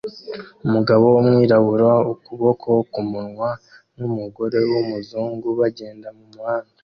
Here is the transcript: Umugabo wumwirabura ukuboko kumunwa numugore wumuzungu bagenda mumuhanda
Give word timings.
Umugabo 0.65 1.03
wumwirabura 1.15 1.91
ukuboko 2.13 2.67
kumunwa 2.91 3.49
numugore 3.97 4.57
wumuzungu 4.71 5.47
bagenda 5.59 6.07
mumuhanda 6.17 6.71